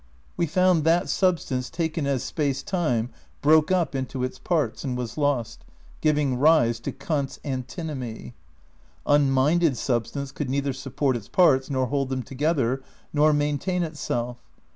[0.35, 3.11] We found that Substance taken as Space Time
[3.43, 5.63] broke up into its parts and was lost,
[6.01, 8.33] giving rise to Kant's antinomy.
[9.05, 12.81] Unminded substance could neither support its parts, nor hold them together,
[13.13, 14.41] nor maintain itself.